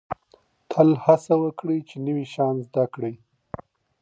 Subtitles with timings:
[0.69, 3.15] تل هڅه وکړئ چي نوي شیان زده کړئ.